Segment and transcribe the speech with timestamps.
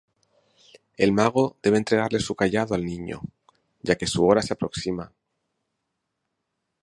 [0.97, 3.21] El mago debe entregarle su cayado al niño,
[3.83, 5.13] ya que su hora se aproxima.